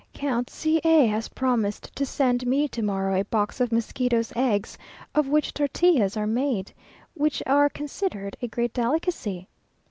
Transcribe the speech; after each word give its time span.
Count 0.15 0.49
C 0.49 0.81
a 0.83 1.05
has 1.05 1.29
promised 1.29 1.95
to 1.95 2.07
send 2.07 2.47
me 2.47 2.67
to 2.69 2.81
morrow 2.81 3.19
a 3.21 3.25
box 3.25 3.61
of 3.61 3.71
mosquitoes' 3.71 4.33
eggs, 4.35 4.75
of 5.13 5.27
which 5.27 5.53
tortillas 5.53 6.17
are 6.17 6.25
made, 6.25 6.71
which 7.13 7.43
are 7.45 7.69
considered 7.69 8.35
a 8.41 8.47
great 8.47 8.73
delicacy. 8.73 9.47